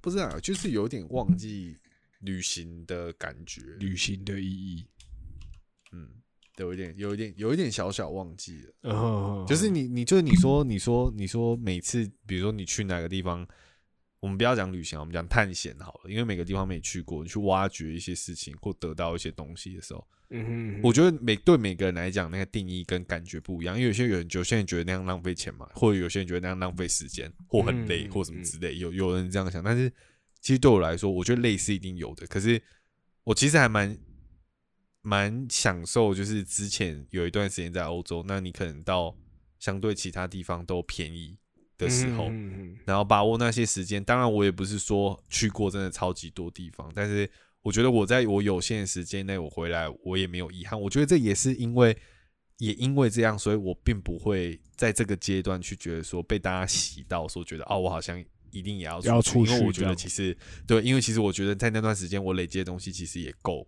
[0.00, 1.78] 不知道，就是有点忘记
[2.20, 4.86] 旅行的感觉，旅行的意义，
[5.90, 6.22] 嗯，
[6.60, 8.72] 有一点，有一点，有一点小小忘记了。
[8.82, 13.46] 嗯，就是你，你就是你说，你说，你说每次，比如说你去哪个地方，
[14.20, 20.44] 我们不要讲旅行，我们讲探险好了，因为每个地方没去过，你去挖掘一些事情或得到一些东西的时候，嗯
[20.74, 23.74] 哼，我觉得每对每个人来讲，那个定义跟感觉不一样。
[23.74, 28.76] 因为有些人，有些人觉得那样浪费钱嘛，或者有些人觉得那样浪费时间，或很累，嗯或什么之类。
[28.76, 29.90] 有有人这样想，但是
[30.40, 32.26] 其实对我来说，我觉得累是一定有的。
[32.26, 32.62] 可是
[33.24, 33.96] 我其实还蛮
[35.02, 39.16] 蛮享受，就是之前有一段时间在欧洲，那你可能到
[39.58, 41.36] 相对其他地方都便宜
[41.78, 44.02] 的时候，嗯然后把握那些时间。
[44.04, 47.30] 当然，我也不是说去过真的超级多地方，但是
[47.62, 50.78] 我觉得我在我有限的时间内，我回来我也没有遗憾。
[50.78, 51.96] 我觉得这也是因为，
[52.58, 60.36] 也因为这样，所以我并不会在这个阶段去觉得说被大家洗到，说觉得哦，我好像一定也要要出去因为我觉得其实
[60.66, 63.66] 对，因为其实我觉得在那段时间我累积的东西其实也够。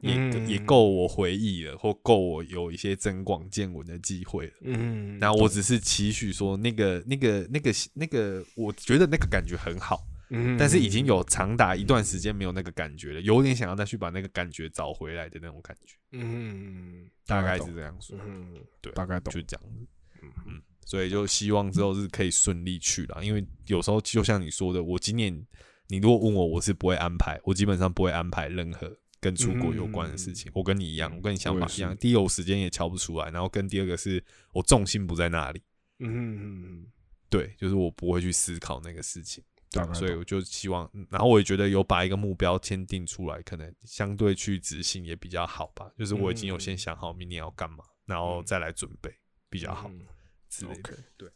[0.00, 0.48] 也嗯。
[0.48, 4.52] 也够我回忆了，或够我有一些增广见闻的机会了。
[4.62, 19.34] 嗯，那我只是期许说，那个、那个、那个、那个，我觉得那个感觉很好，嗯，但是已经有长达一段时间没有那个感觉了，有点想要再去把那个感觉找回来的那种感觉，嗯，大概是这样说，嗯，对，大概懂。
[19.34, 19.86] 就这样子，
[20.22, 25.46] 嗯，所以就希望之后是可以顺利去了，因为有时候就像你说的，我今年
[25.88, 28.96] 你如果问我，我是不会安排，我基本上不会安排任何。
[29.20, 31.96] 跟出国有关的事情，我跟你一样，我跟你想法一样。
[31.96, 35.62] 第一，我时间也瞧不出来，然后跟第二个是我重心不在那里。
[35.98, 36.86] 嗯嗯嗯，
[37.28, 45.90] 对，就是我不会去思考那个事情，对所以我就希望，嗯然后我也觉得有把一个目标签订出来，可能相对去执行也比较好吧。
[45.98, 49.12] 就是我已经有先想好明年要干嘛，然后再来准备
[49.50, 50.00] 比较好嗯
[50.48, 50.96] 之类的。
[51.16, 51.28] 对，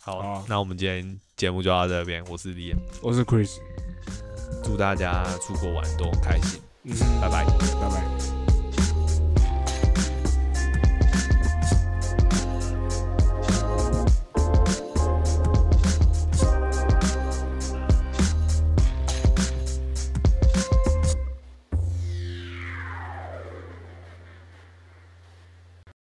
[0.00, 3.58] 好那我们今天节目就到这边，我是李岩，我是 Chris，
[4.62, 7.44] 祝大家出国玩都开心，嗯，拜拜。
[7.44, 8.41] 拜拜。